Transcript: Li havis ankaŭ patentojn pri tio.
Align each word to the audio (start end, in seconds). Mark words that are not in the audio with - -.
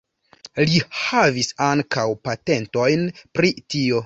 Li 0.69 0.79
havis 1.01 1.51
ankaŭ 1.67 2.07
patentojn 2.29 3.05
pri 3.39 3.55
tio. 3.75 3.99